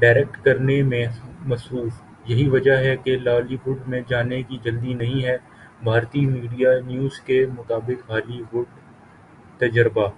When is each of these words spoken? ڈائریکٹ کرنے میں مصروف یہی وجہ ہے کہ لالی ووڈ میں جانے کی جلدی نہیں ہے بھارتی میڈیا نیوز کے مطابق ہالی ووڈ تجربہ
ڈائریکٹ 0.00 0.36
کرنے 0.44 0.76
میں 0.82 1.04
مصروف 1.46 2.28
یہی 2.28 2.46
وجہ 2.48 2.76
ہے 2.76 2.94
کہ 2.96 3.16
لالی 3.18 3.56
ووڈ 3.56 3.88
میں 3.88 4.00
جانے 4.08 4.42
کی 4.42 4.58
جلدی 4.64 4.94
نہیں 4.94 5.24
ہے 5.24 5.36
بھارتی 5.82 6.26
میڈیا 6.26 6.78
نیوز 6.86 7.20
کے 7.20 7.44
مطابق 7.54 8.10
ہالی 8.10 8.42
ووڈ 8.52 8.66
تجربہ 9.58 10.08